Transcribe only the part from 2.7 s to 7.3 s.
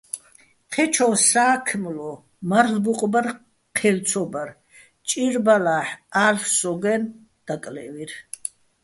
ბუყბარ ჴელ ცო ბარ, ჭირბალა́ჰ̦ ა́ლ'ო̆ სო́გო̆-აჲნო̆,